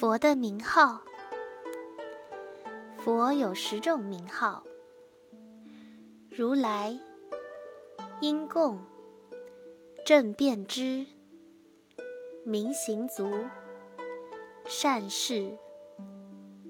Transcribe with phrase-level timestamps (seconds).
[0.00, 1.02] 佛的名号，
[2.96, 4.64] 佛有十种名号：
[6.30, 6.98] 如来、
[8.22, 8.80] 因供、
[10.06, 11.04] 正遍知、
[12.44, 13.30] 明行足、
[14.64, 15.54] 善事、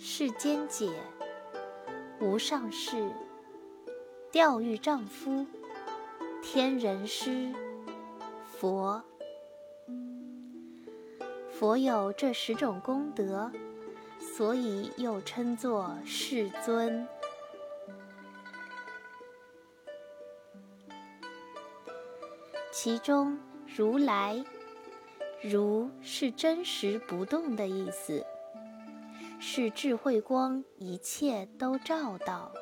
[0.00, 0.90] 世间解、
[2.20, 3.08] 无上士、
[4.32, 5.46] 调御丈夫、
[6.42, 7.54] 天人师、
[8.44, 9.00] 佛。
[11.62, 13.48] 佛有这十种功德，
[14.18, 17.06] 所以又称作世尊。
[22.72, 23.38] 其中，
[23.76, 24.44] 如来，
[25.40, 28.26] 如是真实不动的意思，
[29.38, 32.52] 是智慧光，一切都照到。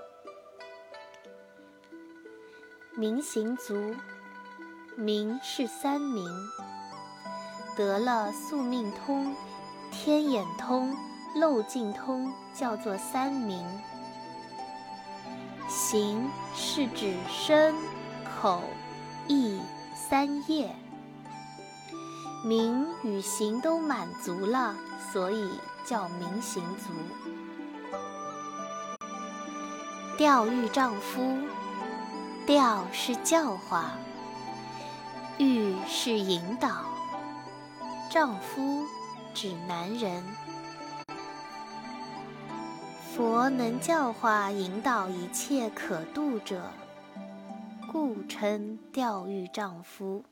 [2.95, 3.95] 明行足，
[4.95, 6.23] 明是三明。
[7.81, 9.35] 得了宿命通、
[9.91, 10.95] 天眼通、
[11.35, 13.67] 漏尽通，叫做三明。
[15.67, 17.75] 行是指身、
[18.39, 18.63] 口、
[19.27, 19.59] 意
[19.95, 20.77] 三业，
[22.45, 24.77] 明与行都满足了，
[25.11, 26.93] 所以叫明行足。
[30.19, 31.35] 调御丈夫，
[32.45, 33.93] 调是教化，
[35.39, 36.90] 御是引导。
[38.11, 38.85] 丈夫
[39.33, 40.21] 指男人，
[43.15, 46.73] 佛能教化引导一切可度者，
[47.93, 50.25] 故称调御丈夫。